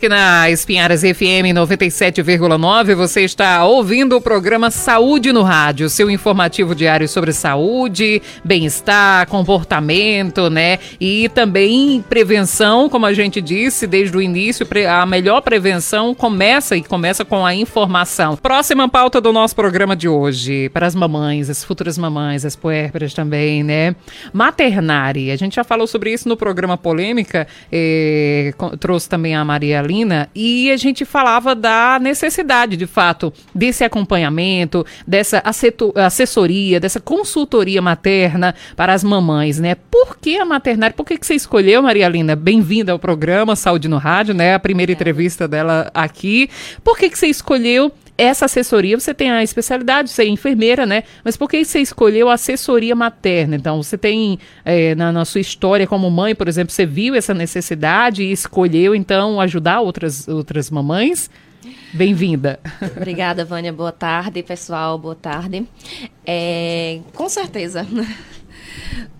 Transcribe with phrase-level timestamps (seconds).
[0.00, 6.72] Aqui na Espinharas FM 97,9, você está ouvindo o programa Saúde no Rádio, seu informativo
[6.72, 10.78] diário sobre saúde, bem-estar, comportamento, né?
[11.00, 16.82] E também prevenção, como a gente disse desde o início, a melhor prevenção começa e
[16.84, 18.36] começa com a informação.
[18.36, 23.12] Próxima pauta do nosso programa de hoje, para as mamães, as futuras mamães, as puérperas
[23.14, 23.96] também, né?
[24.32, 29.87] Maternare, a gente já falou sobre isso no programa Polêmica, eh, trouxe também a Maria
[30.34, 35.42] e a gente falava da necessidade, de fato, desse acompanhamento, dessa
[35.94, 39.74] assessoria, dessa consultoria materna para as mamães, né?
[39.90, 40.94] Por que a maternária?
[40.94, 42.36] Por que, que você escolheu, Maria Lina?
[42.36, 44.54] Bem-vinda ao programa Saúde no Rádio, né?
[44.54, 46.50] A primeira entrevista dela aqui.
[46.84, 51.04] Por que, que você escolheu essa assessoria, você tem a especialidade, você é enfermeira, né?
[51.22, 53.54] Mas por que você escolheu a assessoria materna?
[53.54, 57.32] Então, você tem é, na, na, sua história como mãe, por exemplo, você viu essa
[57.32, 61.30] necessidade e escolheu, então, ajudar outras, outras mamães?
[61.92, 62.58] Bem-vinda.
[62.96, 63.72] Obrigada, Vânia.
[63.72, 64.98] Boa tarde, pessoal.
[64.98, 65.64] Boa tarde.
[66.26, 67.86] É, com certeza.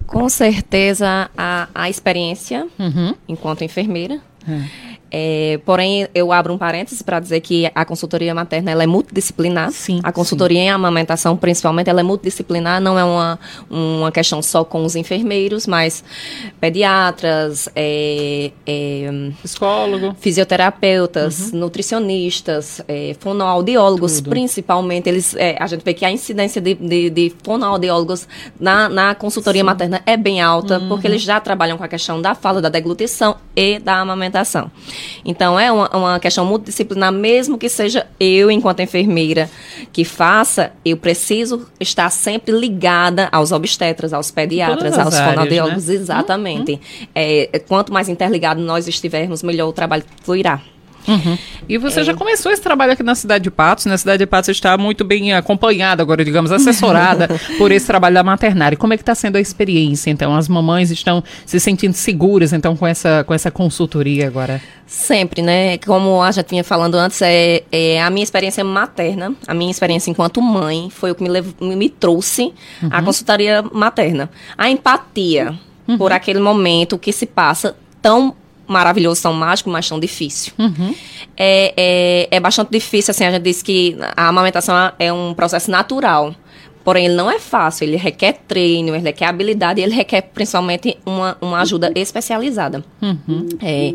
[0.06, 3.14] Com certeza, a, a experiência uhum.
[3.28, 4.18] enquanto enfermeira.
[4.46, 4.66] Uhum
[5.10, 9.70] é, porém, eu abro um parêntese para dizer que a consultoria materna ela é multidisciplinar.
[9.70, 10.64] Sim, a consultoria sim.
[10.66, 13.38] em amamentação, principalmente, ela é multidisciplinar, não é uma,
[13.70, 16.04] uma questão só com os enfermeiros, mas
[16.60, 21.60] pediatras, é, é, psicólogo, fisioterapeutas, uhum.
[21.60, 24.30] nutricionistas, é, fonoaudiólogos, Tudo.
[24.30, 25.08] principalmente.
[25.08, 28.28] Eles, é, a gente vê que a incidência de, de, de fonoaudiólogos
[28.60, 29.66] na, na consultoria sim.
[29.66, 30.88] materna é bem alta, uhum.
[30.88, 34.70] porque eles já trabalham com a questão da fala, da deglutição e da amamentação.
[35.24, 39.50] Então, é uma, uma questão multidisciplinar, mesmo que seja eu, enquanto enfermeira,
[39.92, 45.94] que faça, eu preciso estar sempre ligada aos obstetras, aos pediatras, aos fonoaudiólogos, né?
[45.94, 46.72] exatamente.
[46.72, 47.06] Uhum.
[47.14, 50.60] É, quanto mais interligado nós estivermos, melhor o trabalho fluirá.
[51.08, 51.38] Uhum.
[51.68, 52.04] E você é.
[52.04, 53.86] já começou esse trabalho aqui na cidade de Patos.
[53.86, 58.22] Na cidade de Patos está muito bem acompanhada agora, digamos, assessorada por esse trabalho da
[58.22, 58.76] maternária.
[58.76, 60.10] Como é que está sendo a experiência?
[60.10, 64.60] Então, as mamães estão se sentindo seguras, então, com essa, com essa consultoria agora?
[64.86, 65.78] Sempre, né?
[65.78, 70.10] Como a gente vinha falando antes, é, é a minha experiência materna, a minha experiência
[70.10, 72.52] enquanto mãe, foi o que me, levou, me trouxe
[72.82, 72.88] uhum.
[72.90, 74.30] à consultoria materna.
[74.56, 75.54] A empatia
[75.86, 75.98] uhum.
[75.98, 78.34] por aquele momento que se passa tão
[78.68, 80.52] maravilhoso, tão mágico, mas tão difícil.
[80.58, 80.94] Uhum.
[81.36, 85.70] É, é, é bastante difícil, assim, a gente diz que a amamentação é um processo
[85.70, 86.34] natural.
[86.84, 91.36] Porém, ele não é fácil, ele requer treino, ele requer habilidade, ele requer principalmente uma,
[91.40, 92.82] uma ajuda especializada.
[93.02, 93.46] Uhum.
[93.60, 93.92] É,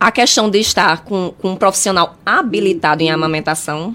[0.00, 3.94] a questão de estar com, com um profissional habilitado em amamentação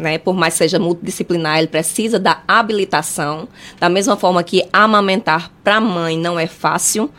[0.00, 3.46] né, por mais seja multidisciplinar, ele precisa da habilitação.
[3.78, 7.10] Da mesma forma que amamentar para a mãe não é fácil,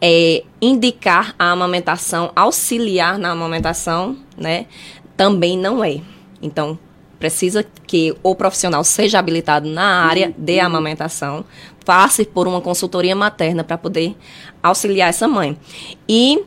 [0.00, 4.66] é, indicar a amamentação, auxiliar na amamentação, né,
[5.16, 6.00] também não é.
[6.42, 6.78] Então,
[7.18, 11.44] precisa que o profissional seja habilitado na área de amamentação,
[11.84, 14.16] passe por uma consultoria materna para poder
[14.62, 15.56] auxiliar essa mãe.
[16.08, 16.42] E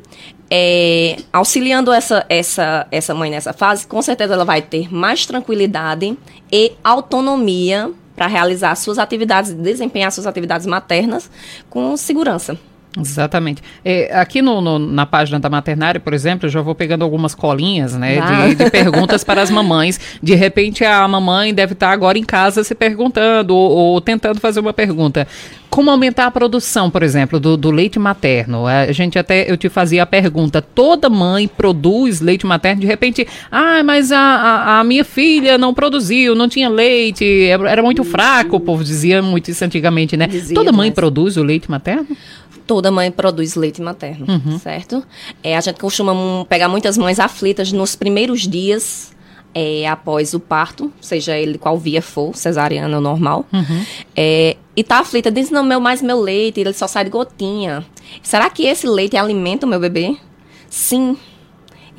[0.49, 6.17] é, auxiliando essa, essa, essa mãe nessa fase, com certeza ela vai ter mais tranquilidade
[6.51, 11.29] e autonomia para realizar suas atividades, desempenhar suas atividades maternas
[11.69, 12.57] com segurança.
[12.97, 13.61] Exatamente.
[13.85, 17.35] É, aqui no, no, na página da maternária, por exemplo, eu já vou pegando algumas
[17.35, 19.99] colinhas, né, de, de, perguntas para as mamães.
[20.21, 24.59] De repente, a mamãe deve estar agora em casa se perguntando ou, ou tentando fazer
[24.59, 25.27] uma pergunta.
[25.69, 28.65] Como aumentar a produção, por exemplo, do, do, leite materno?
[28.65, 32.81] A gente até, eu te fazia a pergunta, toda mãe produz leite materno?
[32.81, 37.83] De repente, ah, mas a, a, a minha filha não produziu, não tinha leite, era
[37.83, 40.25] muito fraco, o povo dizia muito isso antigamente, né?
[40.25, 40.95] Dizia, toda mãe mas...
[40.95, 42.07] produz o leite materno?
[42.69, 44.59] Toda mãe produz leite materno, uhum.
[44.59, 45.03] certo?
[45.41, 46.13] É, a gente costuma
[46.47, 49.11] pegar muitas mães aflitas nos primeiros dias
[49.55, 53.43] é, após o parto, seja ele qual via for, cesariana ou normal.
[53.51, 53.85] Uhum.
[54.15, 57.83] É, e tá aflita, diz, não, meu, mais meu leite, ele só sai de gotinha.
[58.21, 60.15] Será que esse leite alimenta o meu bebê?
[60.69, 61.17] Sim,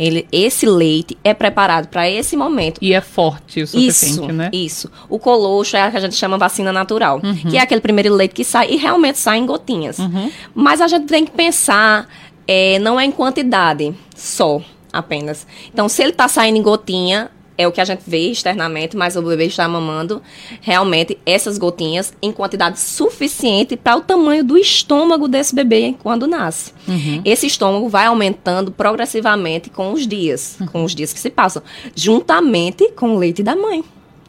[0.01, 2.79] ele, esse leite é preparado para esse momento.
[2.81, 4.51] E é forte o suficiente, isso, né?
[4.51, 4.91] Isso.
[5.11, 7.51] O colocho é a que a gente chama vacina natural, uhum.
[7.51, 9.99] que é aquele primeiro leite que sai e realmente sai em gotinhas.
[9.99, 10.33] Uhum.
[10.55, 12.09] Mas a gente tem que pensar,
[12.49, 15.47] é, não é em quantidade só apenas.
[15.71, 17.31] Então, se ele está saindo em gotinha,
[17.61, 20.23] é o que a gente vê externamente, mas o bebê está mamando
[20.63, 26.73] realmente essas gotinhas em quantidade suficiente para o tamanho do estômago desse bebê quando nasce.
[26.89, 27.21] Uhum.
[27.23, 30.67] Esse estômago vai aumentando progressivamente com os dias, uhum.
[30.69, 31.63] com os dias que se passam,
[31.95, 33.85] juntamente com o leite da mãe.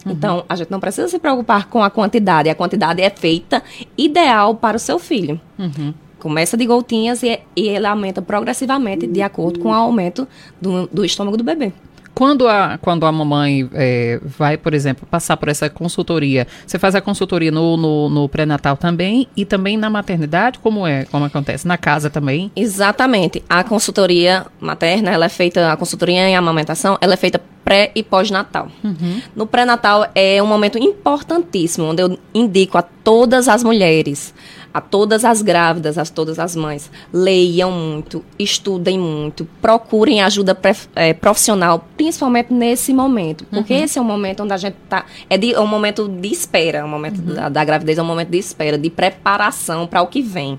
[0.06, 0.12] Uhum.
[0.12, 2.50] Então, a gente não precisa se preocupar com a quantidade.
[2.50, 3.64] A quantidade é feita
[3.98, 5.40] ideal para o seu filho.
[5.58, 10.28] Uhum começa de gotinhas e, e ele aumenta progressivamente de acordo com o aumento
[10.62, 11.74] do, do estômago do bebê.
[12.22, 16.94] Quando a, quando a mamãe é, vai, por exemplo, passar por essa consultoria, você faz
[16.94, 20.60] a consultoria no, no, no pré-natal também e também na maternidade?
[20.60, 21.06] Como é?
[21.06, 21.68] Como acontece?
[21.68, 22.52] Na casa também?
[22.56, 23.44] Exatamente.
[23.50, 28.04] A consultoria materna, ela é feita, a consultoria em amamentação, ela é feita pré e
[28.04, 28.68] pós-natal.
[28.84, 29.20] Uhum.
[29.36, 34.32] No pré-natal é um momento importantíssimo, onde eu indico a todas as mulheres
[34.74, 40.58] a todas as grávidas, a todas as mães, leiam muito, estudem muito, procurem ajuda
[40.96, 43.84] é, profissional, principalmente nesse momento, porque uhum.
[43.84, 46.80] esse é um momento onde a gente está, é, de, é um momento de espera,
[46.80, 47.34] é um momento uhum.
[47.34, 50.58] da, da, gravidez é um momento de espera, de preparação para o que vem,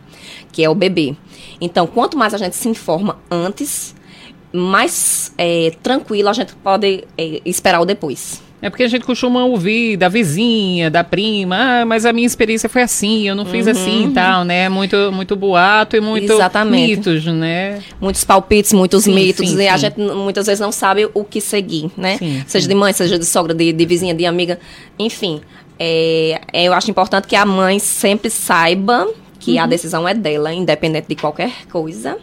[0.53, 1.17] que é o bebê.
[1.61, 3.95] Então, quanto mais a gente se informa antes,
[4.53, 8.43] mais é, tranquilo a gente pode é, esperar o depois.
[8.63, 12.69] É porque a gente costuma ouvir da vizinha, da prima, ah, mas a minha experiência
[12.69, 13.73] foi assim, eu não fiz uhum.
[13.73, 14.69] assim e tal, né?
[14.69, 16.97] Muito, muito boato e muito Exatamente.
[16.97, 17.83] mitos, né?
[18.01, 19.69] Muitos palpites, muitos sim, mitos, sim, e sim.
[19.69, 22.19] a gente muitas vezes não sabe o que seguir, né?
[22.47, 24.61] seja de mãe, seja de sogra, de, de vizinha, de amiga,
[24.97, 25.41] enfim.
[25.77, 29.09] É, é, eu acho importante que a mãe sempre saiba
[29.41, 29.63] que uhum.
[29.63, 32.17] a decisão é dela, independente de qualquer coisa,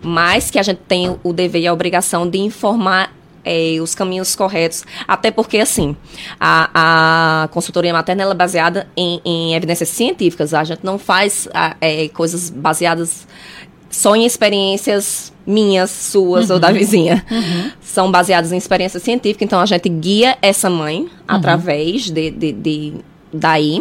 [0.00, 3.12] mas que a gente tem o dever e a obrigação de informar
[3.46, 4.84] é, os caminhos corretos.
[5.06, 5.96] Até porque, assim,
[6.38, 10.52] a, a consultoria materna é baseada em, em, evidências científicas.
[10.52, 11.48] A gente não faz
[11.80, 13.26] é, coisas baseadas
[13.88, 16.56] só em experiências minhas, suas uhum.
[16.56, 16.74] ou da uhum.
[16.74, 17.24] vizinha.
[17.30, 17.70] Uhum.
[17.80, 19.44] São baseadas em experiência científica.
[19.44, 21.08] Então, a gente guia essa mãe uhum.
[21.28, 22.94] através de, de, de
[23.32, 23.80] daí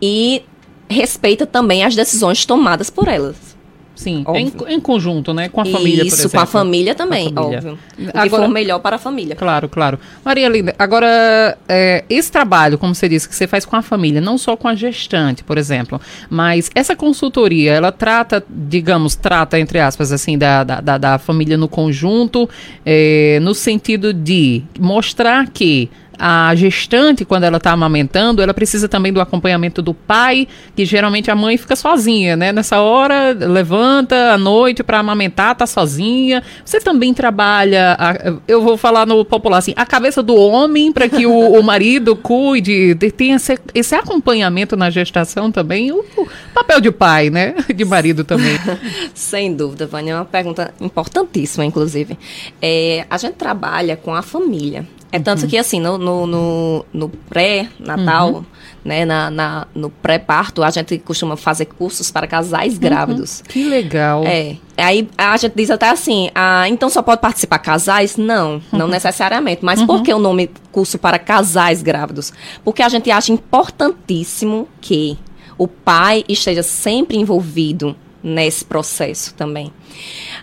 [0.00, 0.42] e
[0.88, 3.53] respeita também as decisões tomadas por elas.
[3.94, 5.48] Sim, em, em, conjunto, né?
[5.48, 7.58] Com a Isso, família, Isso, com a família também, a família.
[7.58, 7.78] óbvio.
[7.96, 9.36] O que agora, for melhor para a família.
[9.36, 9.98] Claro, claro.
[10.24, 14.20] Maria Linda, agora, é, esse trabalho, como você disse, que você faz com a família,
[14.20, 19.78] não só com a gestante, por exemplo, mas essa consultoria, ela trata, digamos, trata, entre
[19.78, 22.48] aspas, assim, da, da, da família no conjunto,
[22.84, 25.88] é, no sentido de mostrar que
[26.18, 31.30] a gestante, quando ela está amamentando, ela precisa também do acompanhamento do pai, que geralmente
[31.30, 32.52] a mãe fica sozinha, né?
[32.52, 36.42] Nessa hora, levanta à noite para amamentar, tá sozinha.
[36.64, 41.08] Você também trabalha, a, eu vou falar no popular assim, a cabeça do homem para
[41.08, 46.80] que o, o, marido cuide, tem esse, esse, acompanhamento na gestação também, o, o, papel
[46.80, 47.54] de pai, né?
[47.74, 48.56] De marido também.
[49.14, 52.16] Sem dúvida, Vânia, é uma pergunta importantíssima, inclusive.
[52.62, 54.86] É, a gente trabalha com a família.
[55.14, 55.48] É tanto uhum.
[55.48, 58.44] que, assim, no, no, no, no pré-natal, uhum.
[58.84, 62.80] né, na, na, no pré-parto, a gente costuma fazer cursos para casais uhum.
[62.80, 63.40] grávidos.
[63.48, 64.24] Que legal.
[64.26, 64.56] É.
[64.76, 68.16] Aí a gente diz até assim, ah, então só pode participar casais?
[68.16, 68.90] Não, não uhum.
[68.90, 69.64] necessariamente.
[69.64, 70.02] Mas por uhum.
[70.02, 72.32] que o nome curso para casais grávidos?
[72.64, 75.16] Porque a gente acha importantíssimo que
[75.56, 79.72] o pai esteja sempre envolvido nesse processo também.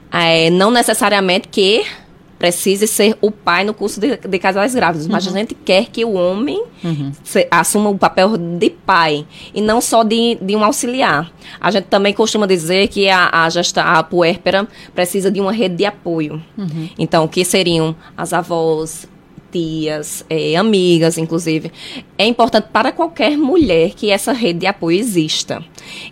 [0.09, 1.83] É, não necessariamente que
[2.41, 5.11] precise ser o pai no curso de, de casais grávidos, uhum.
[5.11, 5.37] mas a uhum.
[5.37, 7.11] gente quer que o homem uhum.
[7.23, 11.31] se, assuma o papel de pai e não só de, de um auxiliar.
[11.59, 15.75] A gente também costuma dizer que a, a, gesta, a puérpera precisa de uma rede
[15.75, 16.41] de apoio.
[16.57, 16.89] Uhum.
[16.97, 19.07] Então, que seriam as avós,
[19.51, 21.71] tias, é, amigas, inclusive.
[22.17, 25.63] É importante para qualquer mulher que essa rede de apoio exista.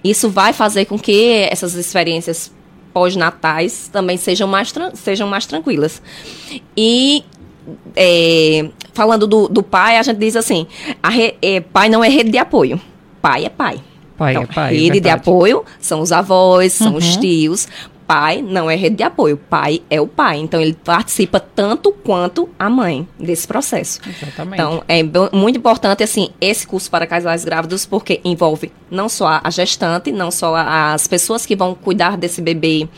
[0.03, 2.51] Isso vai fazer com que essas experiências
[2.93, 6.01] pós-natais também sejam mais, sejam mais tranquilas.
[6.75, 7.23] E
[7.95, 10.67] é, falando do, do pai, a gente diz assim:
[11.03, 12.79] re, é, pai não é rede de apoio,
[13.21, 13.79] pai é pai.
[14.17, 14.75] Pai então, é pai.
[14.75, 16.97] Rede é de apoio são os avós, são uhum.
[16.97, 17.67] os tios
[18.09, 20.39] pai não é rede de apoio, o pai é o pai.
[20.39, 24.01] Então ele participa tanto quanto a mãe desse processo.
[24.03, 24.55] Exatamente.
[24.55, 29.51] Então é muito importante assim esse curso para casais grávidos porque envolve não só a
[29.51, 32.89] gestante, não só as pessoas que vão cuidar desse bebê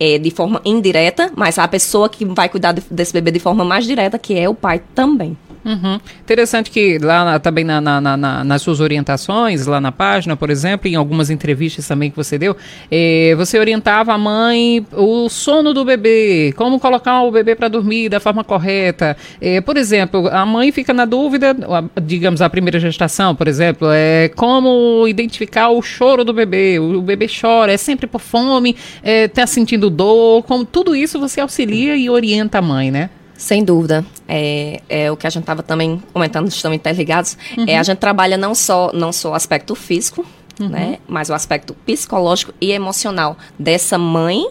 [0.00, 3.84] é, de forma indireta, mas a pessoa que vai cuidar desse bebê de forma mais
[3.84, 5.38] direta, que é o pai também.
[5.66, 5.98] Uhum.
[6.20, 10.48] Interessante que lá na, também na, na, na, nas suas orientações, lá na página, por
[10.48, 12.56] exemplo, em algumas entrevistas também que você deu,
[12.88, 18.08] eh, você orientava a mãe o sono do bebê, como colocar o bebê para dormir
[18.08, 19.16] da forma correta.
[19.40, 21.56] Eh, por exemplo, a mãe fica na dúvida,
[22.00, 26.78] digamos, a primeira gestação, por exemplo, é como identificar o choro do bebê.
[26.78, 31.18] O, o bebê chora, é sempre por fome, está eh, sentindo dor, como tudo isso
[31.18, 33.10] você auxilia e orienta a mãe, né?
[33.36, 34.04] Sem dúvida.
[34.26, 37.36] É, é o que a gente estava também comentando, estão interligados.
[37.56, 37.64] Uhum.
[37.68, 40.24] É, a gente trabalha não só, não só o aspecto físico,
[40.58, 40.68] uhum.
[40.68, 44.46] né, mas o aspecto psicológico e emocional dessa mãe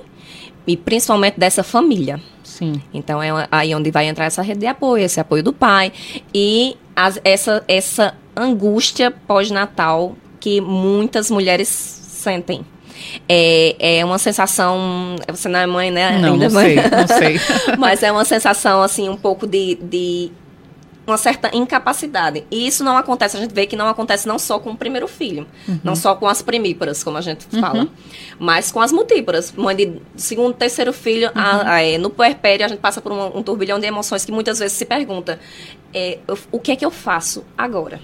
[0.68, 2.22] e principalmente dessa família.
[2.44, 2.82] Sim.
[2.94, 5.92] Então é aí onde vai entrar essa rede de apoio, esse apoio do pai
[6.34, 12.66] e as, essa, essa angústia pós-natal que muitas mulheres sentem.
[13.28, 15.16] É, é uma sensação.
[15.30, 16.18] Você não é mãe, né?
[16.20, 16.76] Não, Ainda não mãe.
[16.76, 17.40] sei, não sei.
[17.78, 20.32] Mas é uma sensação, assim, um pouco de, de
[21.06, 22.44] uma certa incapacidade.
[22.50, 25.08] E isso não acontece, a gente vê que não acontece não só com o primeiro
[25.08, 25.80] filho, uhum.
[25.84, 27.90] não só com as primíparas, como a gente fala, uhum.
[28.40, 29.52] mas com as multíparas.
[29.52, 31.42] Mãe de segundo, terceiro filho, uhum.
[31.42, 34.32] a, a, é, no puerpério a gente passa por um, um, turbilhão de emoções que
[34.32, 35.40] muitas vezes se pergunta,
[35.94, 38.00] é, eu, o que é que eu faço agora?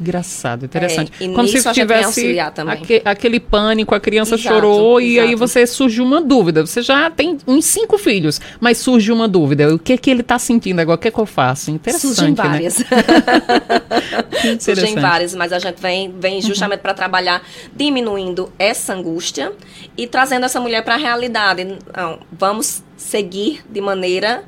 [0.00, 1.12] Engraçado, interessante.
[1.20, 2.36] É, Como se tivesse
[2.66, 5.14] aque, aquele pânico, a criança exato, chorou exato.
[5.14, 6.66] e aí você surgiu uma dúvida.
[6.66, 9.72] Você já tem uns cinco filhos, mas surge uma dúvida.
[9.72, 10.96] O que é que ele está sentindo agora?
[10.96, 11.70] O que é que eu faço?
[11.70, 12.34] Interessante, Surgem né?
[12.36, 12.78] várias.
[12.78, 12.86] Né?
[14.58, 16.82] Surgem várias, mas a gente vem, vem justamente uhum.
[16.82, 17.42] para trabalhar
[17.74, 19.52] diminuindo essa angústia
[19.96, 21.64] e trazendo essa mulher para a realidade.
[21.64, 24.44] Não, vamos seguir de maneira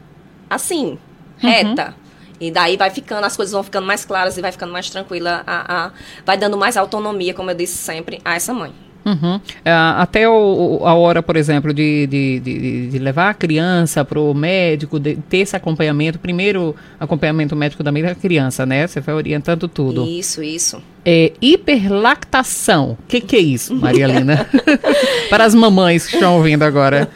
[0.50, 0.98] assim,
[1.38, 1.94] reta.
[1.98, 2.05] Uhum
[2.40, 5.43] e daí vai ficando, as coisas vão ficando mais claras e vai ficando mais tranquila,
[5.47, 5.90] a, a
[6.25, 8.73] vai dando mais autonomia, como eu disse sempre, a essa mãe.
[9.07, 9.40] Uhum.
[9.64, 14.19] É, até o, a hora, por exemplo, de, de, de, de levar a criança para
[14.19, 18.85] o médico, de ter esse acompanhamento, primeiro acompanhamento médico da criança, né?
[18.85, 20.05] Você vai orientando tudo.
[20.05, 20.83] Isso, isso.
[21.05, 24.45] É, hiperlactação, o que, que é isso, Maria Lina?
[25.31, 27.09] para as mamães que estão ouvindo agora.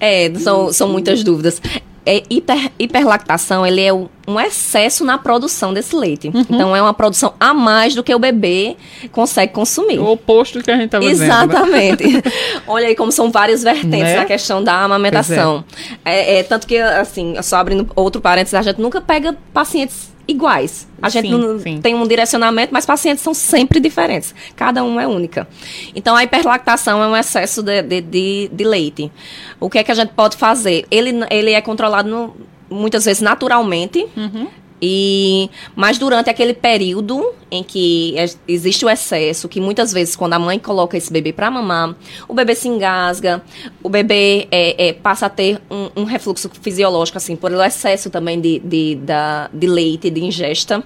[0.00, 1.60] É, são, são muitas dúvidas
[2.08, 3.92] é hiper, hiperlactação, ele é
[4.28, 6.28] um, excesso na produção desse leite.
[6.28, 6.40] Uhum.
[6.40, 8.76] Então, é uma produção a mais do que o bebê
[9.12, 9.98] consegue consumir.
[9.98, 11.28] O oposto do que a gente estava dizendo.
[11.28, 11.44] Né?
[11.44, 12.06] Exatamente.
[12.06, 12.22] Né?
[12.66, 14.16] Olha aí como são várias vertentes né?
[14.16, 15.64] na questão da amamentação.
[16.04, 16.36] É.
[16.36, 16.42] É, é.
[16.42, 20.86] tanto que, assim, só abrindo outro parênteses, a gente nunca pega pacientes iguais.
[21.00, 21.80] A gente sim, não sim.
[21.80, 24.34] tem um direcionamento, mas pacientes são sempre diferentes.
[24.54, 25.48] Cada um é única.
[25.94, 29.10] Então, a hiperlactação é um excesso de, de, de, de leite.
[29.58, 30.86] O que é que a gente pode fazer?
[30.90, 32.36] Ele, ele é controlado no,
[32.70, 34.06] muitas vezes naturalmente.
[34.16, 34.48] Uhum.
[34.80, 38.14] E, mas durante aquele período em que
[38.46, 41.96] existe o excesso, que muitas vezes quando a mãe coloca esse bebê para mamar,
[42.28, 43.42] o bebê se engasga,
[43.82, 48.40] o bebê é, é, passa a ter um, um, refluxo fisiológico, assim, por excesso também
[48.40, 50.84] de, de, da, de leite, de ingesta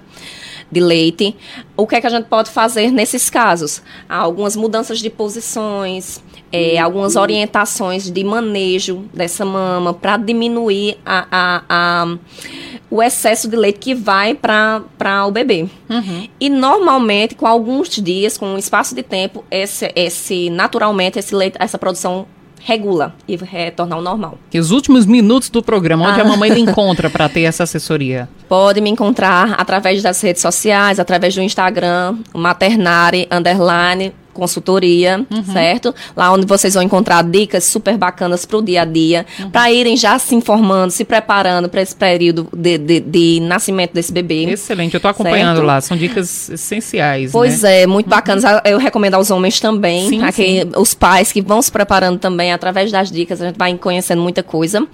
[0.73, 1.35] de leite.
[1.77, 3.81] O que é que a gente pode fazer nesses casos?
[4.09, 11.27] Há algumas mudanças de posições, é, algumas orientações de manejo dessa mama para diminuir a,
[11.31, 12.17] a, a
[12.89, 15.67] o excesso de leite que vai para o bebê.
[15.89, 16.27] Uhum.
[16.39, 21.57] E normalmente, com alguns dias, com um espaço de tempo, esse, esse naturalmente esse leite,
[21.59, 22.27] essa produção
[22.63, 24.37] regula e retorna ao normal.
[24.53, 26.23] E os últimos minutos do programa, onde ah.
[26.23, 28.29] a mamãe lhe encontra para ter essa assessoria?
[28.47, 35.43] Pode me encontrar através das redes sociais, através do Instagram, maternare, underline, consultoria, uhum.
[35.53, 35.93] certo?
[36.15, 39.49] Lá onde vocês vão encontrar dicas super bacanas para o dia a dia, uhum.
[39.49, 44.11] para irem já se informando, se preparando para esse período de, de, de, nascimento desse
[44.11, 44.43] bebê.
[44.43, 45.67] Excelente, eu estou acompanhando certo?
[45.67, 47.31] lá, são dicas essenciais.
[47.31, 47.83] Pois né?
[47.83, 48.11] é, muito uhum.
[48.11, 48.43] bacanas.
[48.65, 50.71] Eu recomendo aos homens também, sim, sim.
[50.75, 54.43] os pais que vão se preparando também através das dicas, a gente vai conhecendo muita
[54.43, 54.85] coisa.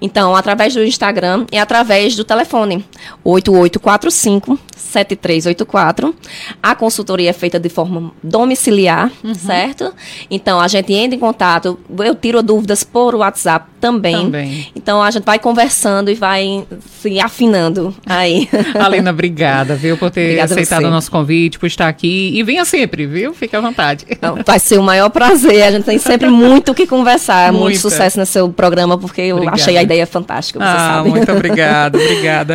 [0.00, 2.84] Então, através do Instagram e através do telefone
[3.24, 6.14] 8845 7384.
[6.62, 9.34] A consultoria é feita de forma domiciliar, uhum.
[9.34, 9.92] certo?
[10.30, 14.16] Então, a gente entra em contato, eu tiro dúvidas por WhatsApp também.
[14.16, 14.66] também.
[14.74, 16.66] Então, a gente vai conversando e vai
[17.00, 18.48] se afinando aí.
[18.78, 22.32] Alena, obrigada, viu, por ter obrigada aceitado o nosso convite, por estar aqui.
[22.34, 23.32] E venha sempre, viu?
[23.34, 24.04] Fique à vontade.
[24.44, 25.62] Vai ser o maior prazer.
[25.62, 27.52] A gente tem sempre muito o que conversar.
[27.52, 27.64] Muita.
[27.64, 29.60] Muito sucesso no seu programa, porque eu obrigada.
[29.60, 31.10] achei a ideia fantástica, ah, sabe.
[31.10, 32.54] Muito obrigada, obrigada.